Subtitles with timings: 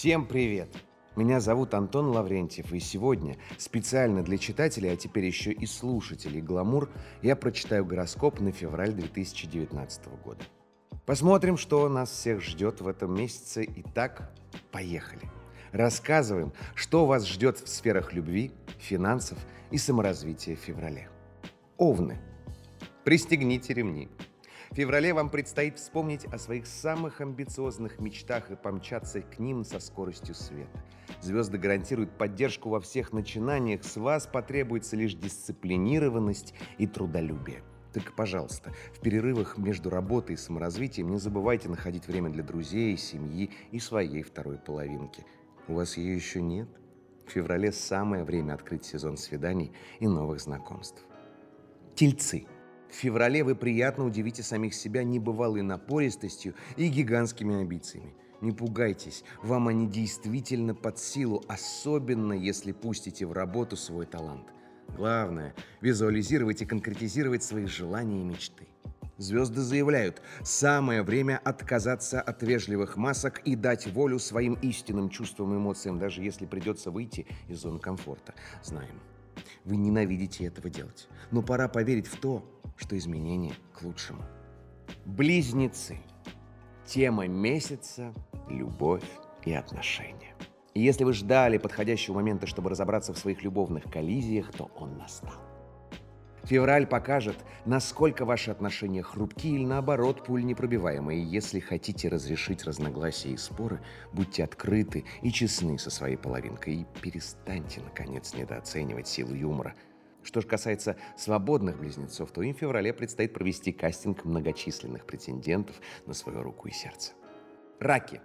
[0.00, 0.74] Всем привет!
[1.14, 6.88] Меня зовут Антон Лаврентьев, и сегодня специально для читателей, а теперь еще и слушателей «Гламур»
[7.20, 10.42] я прочитаю гороскоп на февраль 2019 года.
[11.04, 13.68] Посмотрим, что нас всех ждет в этом месяце.
[13.76, 14.32] Итак,
[14.72, 15.28] поехали!
[15.70, 19.36] Рассказываем, что вас ждет в сферах любви, финансов
[19.70, 21.10] и саморазвития в феврале.
[21.76, 22.18] Овны.
[23.04, 24.08] Пристегните ремни.
[24.70, 29.80] В феврале вам предстоит вспомнить о своих самых амбициозных мечтах и помчаться к ним со
[29.80, 30.84] скоростью света.
[31.20, 37.64] Звезды гарантируют поддержку во всех начинаниях, с вас потребуется лишь дисциплинированность и трудолюбие.
[37.92, 43.50] Так, пожалуйста, в перерывах между работой и саморазвитием не забывайте находить время для друзей, семьи
[43.72, 45.26] и своей второй половинки.
[45.66, 46.68] У вас ее еще нет?
[47.26, 51.04] В феврале самое время открыть сезон свиданий и новых знакомств.
[51.96, 52.46] Тельцы–
[52.90, 58.14] в феврале вы приятно удивите самих себя небывалой напористостью и гигантскими амбициями.
[58.40, 64.46] Не пугайтесь, вам они действительно под силу, особенно если пустите в работу свой талант.
[64.96, 68.66] Главное– визуализировать и конкретизировать свои желания и мечты.
[69.18, 75.56] Звезды заявляют, самое время отказаться от вежливых масок и дать волю своим истинным чувствам и
[75.58, 78.34] эмоциям, даже если придется выйти из зоны комфорта.
[78.62, 78.98] Знаем,
[79.66, 81.06] вы ненавидите этого делать.
[81.30, 82.42] Но пора поверить в то,
[82.80, 84.22] что изменения к лучшему.
[85.04, 85.98] Близнецы.
[86.86, 88.12] Тема месяца–
[88.48, 89.04] любовь
[89.44, 90.34] и отношения.
[90.74, 95.34] И если вы ждали подходящего момента, чтобы разобраться в своих любовных коллизиях, то он настал.
[96.44, 101.22] Февраль покажет, насколько ваши отношения хрупки или наоборот пуль непробиваемые.
[101.22, 103.80] Если хотите разрешить разногласия и споры,
[104.12, 109.74] будьте открыты и честны со своей половинкой и перестаньте, наконец, недооценивать силу юмора.
[110.30, 116.14] Что же касается свободных близнецов, то им в феврале предстоит провести кастинг многочисленных претендентов на
[116.14, 117.14] свою руку и сердце.
[117.80, 118.20] Раки.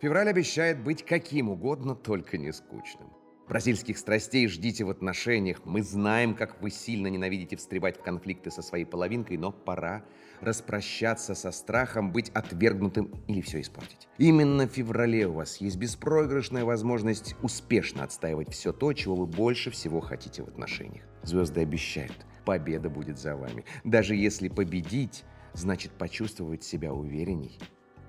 [0.00, 3.12] Февраль обещает быть каким угодно, только не скучным.
[3.48, 5.60] Бразильских страстей ждите в отношениях.
[5.66, 10.02] Мы знаем, как вы сильно ненавидите встревать в конфликты со своей половинкой, но пора
[10.40, 14.08] распрощаться со страхом быть отвергнутым или все испортить.
[14.16, 19.70] Именно в феврале у вас есть беспроигрышная возможность успешно отстаивать все то, чего вы больше
[19.70, 21.04] всего хотите в отношениях.
[21.22, 23.66] Звезды обещают, победа будет за вами.
[23.84, 25.22] Даже если победить,
[25.52, 27.58] значит почувствовать себя уверенней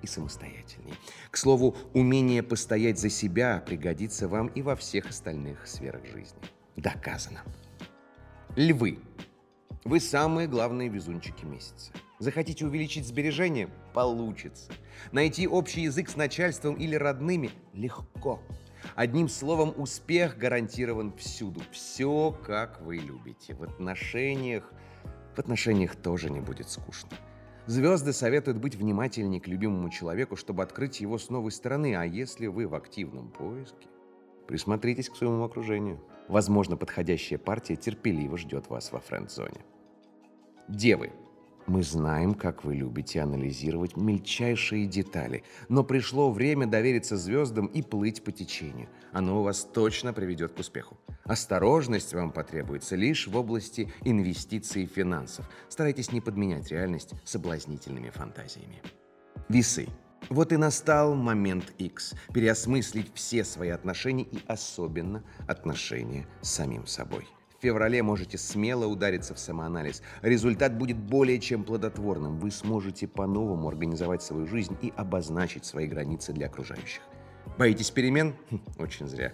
[0.02, 0.94] и самостоятельней.
[1.30, 6.38] К слову, умение постоять за себя пригодится вам и во всех остальных сферах жизни.
[6.76, 7.42] Доказано.
[8.56, 8.98] Львы.
[9.84, 11.92] Вы самые главные везунчики месяца.
[12.18, 13.68] Захотите увеличить сбережения?
[13.92, 14.72] Получится.
[15.12, 17.50] Найти общий язык с начальством или родными?
[17.72, 18.42] Легко.
[18.94, 21.60] Одним словом, успех гарантирован всюду.
[21.72, 23.54] Все, как вы любите.
[23.54, 24.72] В отношениях...
[25.34, 27.10] В отношениях тоже не будет скучно.
[27.66, 31.96] Звезды советуют быть внимательнее к любимому человеку, чтобы открыть его с новой стороны.
[31.96, 33.88] А если вы в активном поиске,
[34.46, 36.00] присмотритесь к своему окружению.
[36.28, 39.64] Возможно, подходящая партия терпеливо ждет вас во френд-зоне.
[40.68, 41.12] Девы.
[41.66, 48.22] Мы знаем, как вы любите анализировать мельчайшие детали, но пришло время довериться звездам и плыть
[48.22, 48.88] по течению.
[49.10, 50.96] Оно вас точно приведет к успеху.
[51.26, 55.48] Осторожность вам потребуется лишь в области инвестиций и финансов.
[55.68, 58.80] Старайтесь не подменять реальность соблазнительными фантазиями.
[59.48, 59.88] Весы.
[60.28, 67.26] Вот и настал момент X– переосмыслить все свои отношения и особенно отношения с самим собой.
[67.58, 70.02] В феврале можете смело удариться в самоанализ.
[70.22, 72.38] Результат будет более чем плодотворным.
[72.38, 77.02] Вы сможете по-новому организовать свою жизнь и обозначить свои границы для окружающих.
[77.58, 78.34] Боитесь перемен?
[78.50, 79.32] Хм, очень зря.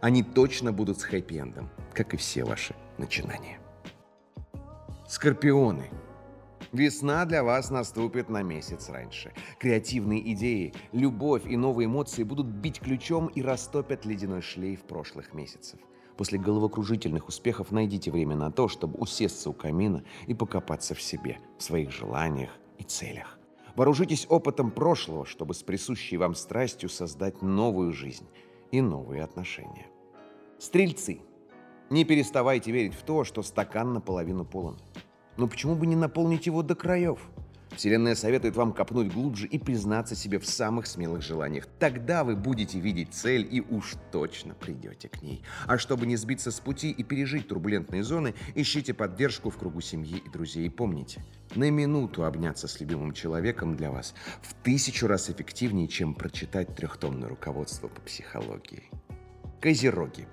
[0.00, 3.58] Они точно будут с хэппи-эндом, как и все ваши начинания.
[5.08, 5.90] Скорпионы.
[6.72, 9.32] Весна для вас наступит на месяц раньше.
[9.60, 15.78] Креативные идеи, любовь и новые эмоции будут бить ключом и растопят ледяной шлейф прошлых месяцев.
[16.16, 21.38] После головокружительных успехов найдите время на то, чтобы усесться у камина и покопаться в себе,
[21.58, 23.38] в своих желаниях и целях.
[23.76, 28.26] Вооружитесь опытом прошлого, чтобы с присущей вам страстью создать новую жизнь
[28.70, 29.86] и новые отношения.
[30.58, 31.20] Стрельцы.
[31.90, 34.78] Не переставайте верить в то, что стакан наполовину полон.
[35.36, 37.18] Но почему бы не наполнить его до краев?
[37.76, 41.66] Вселенная советует вам копнуть глубже и признаться себе в самых смелых желаниях.
[41.78, 45.42] Тогда вы будете видеть цель и уж точно придете к ней.
[45.66, 50.22] А чтобы не сбиться с пути и пережить турбулентные зоны, ищите поддержку в кругу семьи
[50.24, 50.66] и друзей.
[50.66, 51.24] И помните,
[51.54, 57.28] на минуту обняться с любимым человеком для вас в тысячу раз эффективнее, чем прочитать трехтомное
[57.28, 58.84] руководство по психологии.
[59.60, 60.26] Козероги.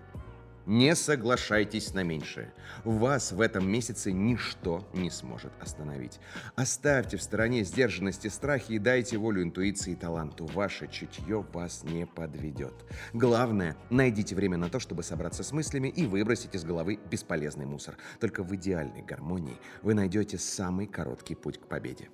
[0.65, 2.53] Не соглашайтесь на меньшее.
[2.83, 6.19] Вас в этом месяце ничто не сможет остановить.
[6.55, 10.45] Оставьте в стороне сдержанности страхи и дайте волю интуиции и таланту.
[10.45, 12.73] Ваше чутье вас не подведет.
[13.13, 17.97] Главное, найдите время на то, чтобы собраться с мыслями и выбросить из головы бесполезный мусор.
[18.19, 22.09] Только в идеальной гармонии вы найдете самый короткий путь к победе.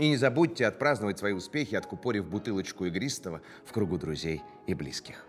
[0.00, 5.24] И не забудьте отпраздновать свои успехи, откупорив бутылочку игристого в кругу друзей и близких.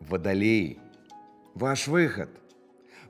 [0.00, 0.80] Водолеи–
[1.54, 2.30] Ваш выход.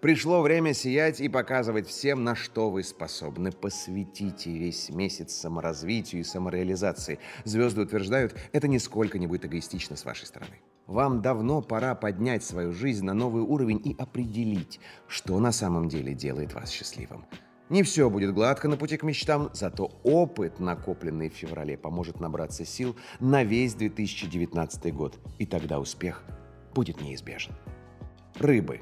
[0.01, 3.53] Пришло время сиять и показывать всем, на что вы способны.
[3.53, 7.21] Посвятите весь месяц саморазвитию и самореализации.
[7.45, 10.57] Звезды утверждают, это нисколько не будет эгоистично с вашей стороны.
[10.89, 16.13] Вам давно пора поднять свою жизнь на новый уровень и определить, что на самом деле
[16.13, 17.25] делает вас счастливым.
[17.69, 22.65] Не все будет гладко на пути к мечтам, зато опыт, накопленный в феврале, поможет набраться
[22.65, 25.17] сил на весь 2019 год.
[25.39, 26.25] И тогда успех
[26.75, 27.55] будет неизбежен
[28.45, 28.81] рыбы.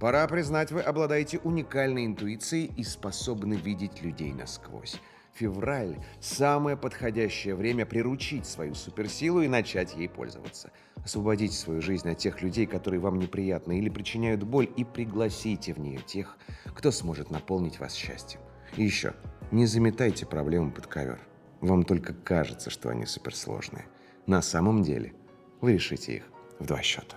[0.00, 4.98] Пора признать, вы обладаете уникальной интуицией и способны видеть людей насквозь.
[5.34, 10.70] Февраль– самое подходящее время приручить свою суперсилу и начать ей пользоваться.
[11.04, 15.78] Освободите свою жизнь от тех людей, которые вам неприятны или причиняют боль, и пригласите в
[15.78, 16.36] нее тех,
[16.74, 18.40] кто сможет наполнить вас счастьем.
[18.76, 19.14] И еще,
[19.50, 21.20] не заметайте проблемы под ковер.
[21.60, 23.86] Вам только кажется, что они суперсложные.
[24.26, 25.14] На самом деле
[25.60, 26.24] вы решите их
[26.58, 27.16] в два счета.